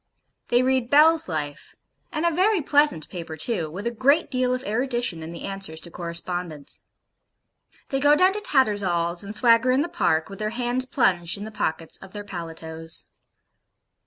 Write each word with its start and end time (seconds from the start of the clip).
They 0.47 0.63
read 0.63 0.89
BELL'S 0.89 1.29
LIFE 1.29 1.75
(and 2.11 2.25
a 2.25 2.31
very 2.31 2.59
pleasant 2.59 3.07
paper 3.09 3.37
too, 3.37 3.69
with 3.69 3.85
a 3.85 3.91
great 3.91 4.31
deal 4.31 4.51
of 4.51 4.63
erudition 4.63 5.21
in 5.21 5.31
the 5.31 5.43
answers 5.43 5.79
to 5.81 5.91
correspondents). 5.91 6.81
They 7.89 7.99
go 7.99 8.15
down 8.15 8.33
to 8.33 8.41
Tattersall's, 8.41 9.23
and 9.23 9.35
swagger 9.35 9.69
in 9.69 9.81
the 9.81 9.87
Park, 9.87 10.27
with 10.27 10.39
their 10.39 10.49
hands 10.49 10.85
plunged 10.87 11.37
in 11.37 11.43
the 11.43 11.51
pockets 11.51 11.97
of 11.97 12.13
their 12.13 12.23
paletots. 12.25 13.03